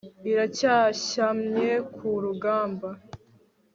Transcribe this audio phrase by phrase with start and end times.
[0.31, 2.89] iracyashyamye ku rugamba